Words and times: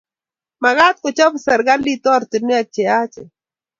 Magat 0.63 0.95
kochob 1.03 1.33
serkalit 1.45 2.03
oratinwek 2.13 2.67
che 2.73 2.81
yachen 2.89 3.27